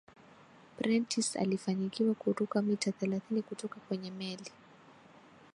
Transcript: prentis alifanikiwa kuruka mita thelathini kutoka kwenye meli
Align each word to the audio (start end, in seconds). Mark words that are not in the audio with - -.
prentis 0.77 1.35
alifanikiwa 1.37 2.13
kuruka 2.15 2.61
mita 2.61 2.91
thelathini 2.91 3.41
kutoka 3.41 3.79
kwenye 3.79 4.11
meli 4.11 4.51